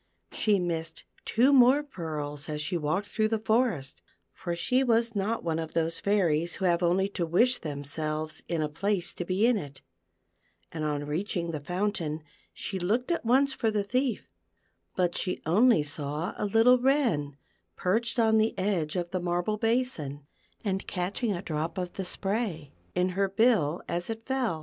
She 0.31 0.57
missed 0.57 1.03
two 1.25 1.53
more 1.53 1.83
pearls 1.83 2.49
as 2.49 2.59
she 2.59 2.75
walked 2.75 3.07
through 3.09 3.27
the 3.27 3.37
forest, 3.37 4.01
for 4.33 4.55
she 4.55 4.83
was 4.83 5.15
not 5.15 5.43
one 5.43 5.59
of 5.59 5.73
those 5.75 5.99
fairies 5.99 6.55
who 6.55 6.65
have 6.65 6.81
only 6.81 7.07
to 7.09 7.23
wish 7.23 7.59
themselves 7.59 8.41
in 8.47 8.63
a 8.63 8.67
place 8.67 9.13
to^e 9.13 9.43
in 9.43 9.57
it; 9.57 9.83
and 10.71 10.83
on 10.83 11.05
reaching 11.05 11.51
the 11.51 11.59
fountain, 11.59 12.23
she 12.51 12.79
looked 12.79 13.11
at 13.11 13.23
once 13.25 13.53
for 13.53 13.69
the 13.69 13.83
thief; 13.83 14.27
but 14.95 15.15
she 15.15 15.39
only 15.45 15.83
saw 15.83 16.33
a 16.35 16.45
little 16.47 16.79
wren, 16.79 17.37
perched 17.75 18.17
on 18.17 18.39
the 18.39 18.57
edge 18.57 18.95
of 18.95 19.11
the 19.11 19.19
marble 19.19 19.57
basin, 19.57 20.25
and 20.63 20.87
catching 20.87 21.31
a 21.31 21.43
drop 21.43 21.77
of 21.77 21.93
the 21.93 22.05
spray 22.05 22.73
in 22.95 23.09
her 23.09 23.29
bill 23.29 23.83
as 23.87 24.09
it 24.09 24.23
fell. 24.25 24.59